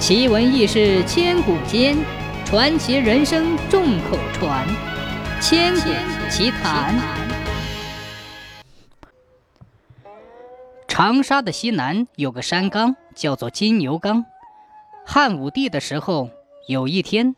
[0.00, 1.94] 奇闻异事千古间，
[2.46, 4.66] 传奇人生众口传。
[5.42, 5.90] 千古
[6.30, 6.98] 奇谈。
[10.88, 14.24] 长沙的西南有个山冈，叫做金牛冈。
[15.04, 16.30] 汉武帝的时候，
[16.66, 17.36] 有一天，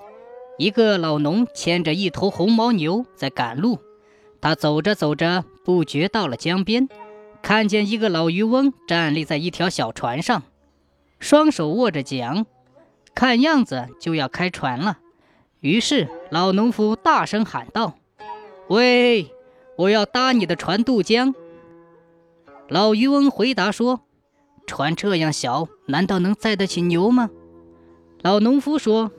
[0.57, 3.81] 一个老农牵着一头红毛牛在赶路。
[4.41, 6.89] 他走着走着，不觉到了江边，
[7.43, 10.45] 看见一个老渔翁站立在一条小船上。
[11.23, 12.47] 双手握着桨，
[13.15, 14.99] 看样子就要开船了。
[15.61, 17.95] 于是老农夫大声喊道
[18.67, 19.33] ：“喂，
[19.77, 21.33] 我要搭你的船渡江。”
[22.67, 24.01] 老渔翁回答说
[24.67, 27.31] ：“船这样小，难道能载得起牛吗？”
[28.23, 29.13] 老农夫说：“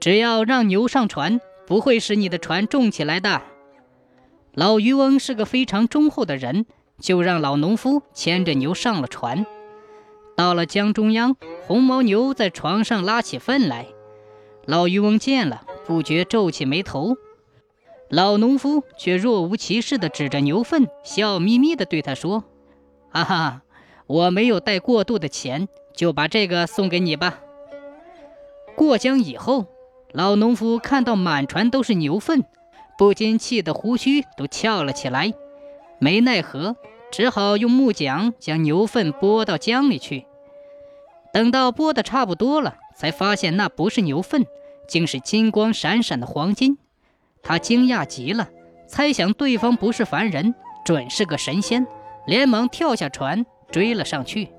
[0.00, 3.42] 只要让牛上船，不会使你的船重起来的。”
[4.54, 6.66] 老渔翁是个非常忠厚的人，
[6.98, 9.46] 就让老农夫牵着牛上了船。
[10.36, 11.36] 到了江中央，
[11.66, 13.86] 红毛牛在床上拉起粪来。
[14.66, 17.16] 老渔翁见了，不觉皱起眉头。
[18.08, 22.44] 老农夫却若无其事地指着牛粪，笑眯眯地对他说
[23.10, 23.62] ：“哈哈，
[24.06, 27.40] 我没有带过渡的钱，就把这个送给你吧。”
[28.76, 29.66] 过江以后，
[30.12, 32.44] 老农夫看到满船都是牛粪，
[32.98, 35.32] 不禁气得胡须都翘了起来，
[35.98, 36.76] 没奈何。
[37.10, 40.24] 只好用木桨将牛粪拨到江里去。
[41.32, 44.44] 等到剥的差不多了，才发现那不是牛粪，
[44.86, 46.78] 竟是金光闪闪的黄金。
[47.42, 48.48] 他惊讶极了，
[48.86, 51.86] 猜想对方不是凡人，准是个神仙，
[52.26, 54.50] 连忙跳下船追了上去。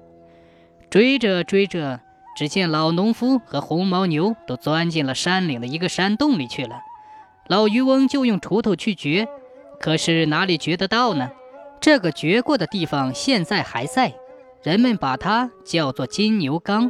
[0.89, 2.01] 追着追着，
[2.35, 6.81] 只见老农夫和红毛牛都钻进了山岭的一个山洞里去了。
[7.47, 9.27] 老渔翁就用锄头去掘，
[9.79, 11.31] 可是哪里掘得到呢？
[11.79, 14.13] 这个掘过的地方现在还在，
[14.63, 16.89] 人们把它叫做金牛缸。